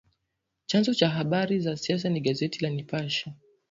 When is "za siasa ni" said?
1.59-2.19